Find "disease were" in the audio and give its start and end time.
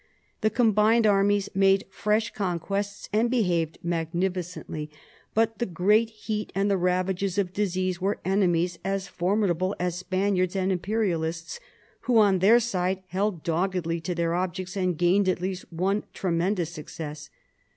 7.53-8.19